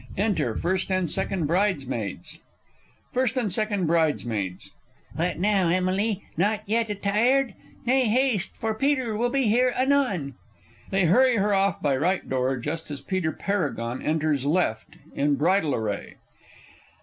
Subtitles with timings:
[0.17, 2.39] _Enter First and Second Bridesmaids.
[3.13, 4.71] First and Second Bridesmaids.
[5.15, 7.53] What, how now, Emily not yet attired?
[7.85, 10.33] Nay, haste, for Peter will be here anon!
[10.89, 12.17] [They hurry her off by R.
[12.17, 14.53] door, just as PETER PARAGON enters L.
[15.15, 16.15] _in bridal array.